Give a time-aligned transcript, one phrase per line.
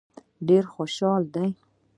[0.47, 1.47] ډېر خوشاله دي.